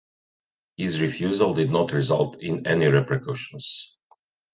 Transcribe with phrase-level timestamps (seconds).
[0.77, 3.97] His refusal did not result in any repercussions.